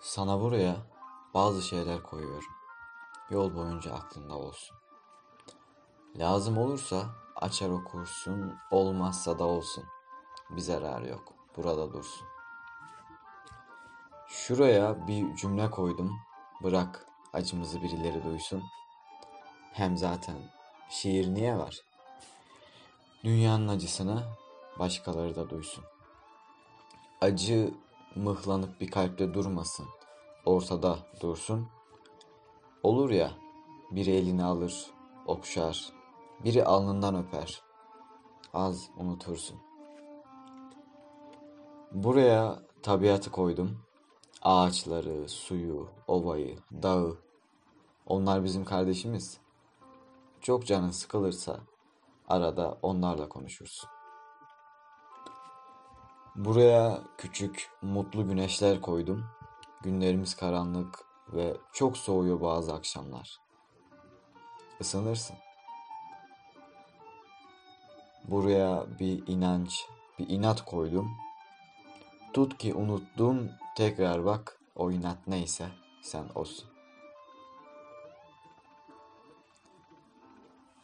Sana 0.00 0.40
buraya 0.40 0.76
bazı 1.34 1.62
şeyler 1.62 2.02
koyuyorum. 2.02 2.52
Yol 3.30 3.54
boyunca 3.54 3.94
aklında 3.94 4.34
olsun. 4.34 4.76
Lazım 6.16 6.58
olursa 6.58 7.04
açar 7.36 7.70
okursun, 7.70 8.58
olmazsa 8.70 9.38
da 9.38 9.44
olsun. 9.44 9.84
Bir 10.50 10.60
zararı 10.60 11.08
yok. 11.08 11.34
Burada 11.56 11.92
dursun. 11.92 12.28
Şuraya 14.28 15.06
bir 15.06 15.36
cümle 15.36 15.70
koydum. 15.70 16.20
Bırak 16.62 17.06
acımızı 17.32 17.82
birileri 17.82 18.24
duysun. 18.24 18.62
Hem 19.72 19.96
zaten 19.96 20.36
şiir 20.88 21.34
niye 21.34 21.58
var? 21.58 21.80
Dünyanın 23.24 23.68
acısını 23.68 24.22
başkaları 24.78 25.36
da 25.36 25.50
duysun. 25.50 25.84
Acı 27.20 27.74
mıhlanıp 28.16 28.80
bir 28.80 28.90
kalpte 28.90 29.34
durmasın. 29.34 29.86
Ortada 30.44 30.98
dursun. 31.20 31.68
Olur 32.82 33.10
ya, 33.10 33.30
biri 33.90 34.10
elini 34.10 34.44
alır, 34.44 34.86
okşar, 35.26 35.92
biri 36.44 36.64
alnından 36.64 37.14
öper. 37.14 37.62
Az 38.54 38.90
unutursun. 38.96 39.56
Buraya 41.92 42.62
tabiatı 42.82 43.30
koydum. 43.30 43.78
Ağaçları, 44.42 45.28
suyu, 45.28 45.88
ovayı, 46.06 46.58
dağı. 46.82 47.18
Onlar 48.06 48.44
bizim 48.44 48.64
kardeşimiz. 48.64 49.38
Çok 50.40 50.66
canın 50.66 50.90
sıkılırsa 50.90 51.60
arada 52.28 52.78
onlarla 52.82 53.28
konuşursun. 53.28 53.90
Buraya 56.44 57.00
küçük, 57.18 57.70
mutlu 57.82 58.28
güneşler 58.28 58.80
koydum. 58.80 59.24
Günlerimiz 59.82 60.36
karanlık 60.36 61.04
ve 61.32 61.56
çok 61.72 61.96
soğuyor 61.96 62.40
bazı 62.40 62.74
akşamlar. 62.74 63.40
Isınırsın. 64.80 65.36
Buraya 68.24 68.86
bir 69.00 69.26
inanç, 69.26 69.86
bir 70.18 70.28
inat 70.28 70.64
koydum. 70.64 71.10
Tut 72.32 72.58
ki 72.58 72.74
unuttum, 72.74 73.50
tekrar 73.76 74.24
bak, 74.24 74.60
o 74.76 74.90
inat 74.90 75.18
neyse 75.26 75.68
sen 76.02 76.24
olsun. 76.34 76.68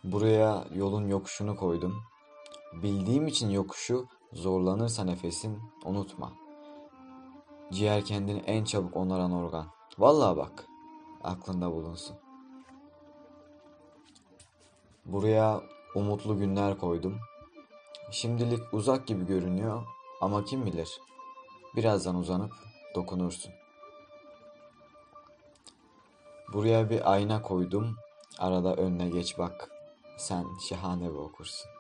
Buraya 0.05 0.65
yolun 0.75 1.09
yokuşunu 1.09 1.57
koydum. 1.57 2.03
Bildiğim 2.83 3.27
için 3.27 3.51
yokuşu 3.51 4.09
zorlanırsa 4.37 5.05
nefesin 5.05 5.59
unutma. 5.85 6.33
Ciğer 7.73 8.05
kendini 8.05 8.39
en 8.39 8.65
çabuk 8.65 8.97
onaran 8.97 9.33
organ. 9.33 9.67
Vallahi 9.99 10.37
bak, 10.37 10.67
aklında 11.25 11.73
bulunsun. 11.73 12.17
Buraya 15.05 15.61
umutlu 15.95 16.39
günler 16.39 16.79
koydum. 16.79 17.19
Şimdilik 18.11 18.75
uzak 18.75 19.07
gibi 19.07 19.27
görünüyor 19.27 19.83
ama 20.21 20.45
kim 20.45 20.67
bilir. 20.67 21.01
Birazdan 21.77 22.17
uzanıp 22.17 22.53
dokunursun. 22.95 23.53
Buraya 26.53 26.91
bir 26.91 27.13
ayna 27.13 27.43
koydum. 27.43 27.97
Arada 28.39 28.75
önüne 28.75 29.09
geç 29.09 29.39
bak. 29.39 29.71
Sen 30.19 30.47
şahane 30.69 31.09
bir 31.09 31.19
okursun. 31.19 31.76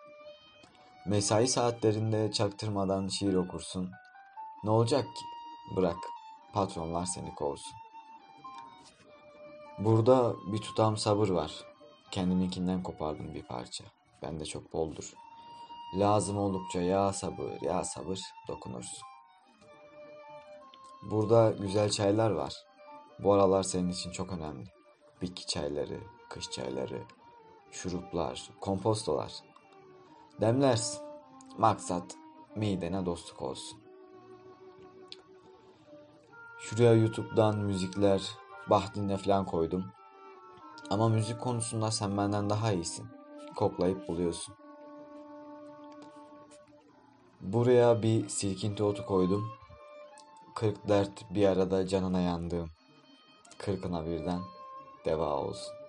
Mesai 1.06 1.48
saatlerinde 1.48 2.32
çaktırmadan 2.32 3.08
şiir 3.08 3.34
okursun. 3.34 3.90
Ne 4.64 4.70
olacak 4.70 5.04
ki? 5.04 5.24
Bırak. 5.76 5.96
Patronlar 6.52 7.04
seni 7.04 7.34
kovsun. 7.34 7.72
Burada 9.78 10.34
bir 10.52 10.58
tutam 10.58 10.96
sabır 10.96 11.28
var. 11.28 11.52
Kendiminkinden 12.10 12.82
kopardım 12.82 13.34
bir 13.34 13.42
parça. 13.42 13.84
Bende 14.22 14.44
çok 14.44 14.72
boldur. 14.72 15.12
Lazım 15.94 16.38
oldukça 16.38 16.80
ya 16.80 17.12
sabır, 17.12 17.62
ya 17.62 17.84
sabır 17.84 18.20
dokunursun. 18.48 19.02
Burada 21.10 21.50
güzel 21.50 21.90
çaylar 21.90 22.30
var. 22.30 22.54
Bu 23.18 23.32
aralar 23.32 23.62
senin 23.62 23.90
için 23.90 24.10
çok 24.10 24.32
önemli. 24.32 24.66
Bitki 25.22 25.46
çayları, 25.46 26.00
kış 26.28 26.50
çayları, 26.50 27.02
şuruplar, 27.70 28.50
kompostolar. 28.60 29.32
Demlersin. 30.40 31.00
Maksat 31.58 32.16
midene 32.56 33.06
dostluk 33.06 33.42
olsun. 33.42 33.78
Şuraya 36.58 36.94
YouTube'dan 36.94 37.58
müzikler, 37.58 38.30
bah 38.70 38.94
dinle 38.94 39.16
falan 39.16 39.46
koydum. 39.46 39.84
Ama 40.90 41.08
müzik 41.08 41.40
konusunda 41.40 41.90
sen 41.90 42.16
benden 42.16 42.50
daha 42.50 42.72
iyisin. 42.72 43.06
Koklayıp 43.56 44.08
buluyorsun. 44.08 44.54
Buraya 47.40 48.02
bir 48.02 48.28
silkinti 48.28 48.82
otu 48.82 49.06
koydum. 49.06 49.48
Kırk 50.54 50.88
dert 50.88 51.34
bir 51.34 51.46
arada 51.46 51.86
canına 51.86 52.20
yandığım. 52.20 52.70
Kırkına 53.58 54.06
birden 54.06 54.40
deva 55.04 55.36
olsun. 55.36 55.85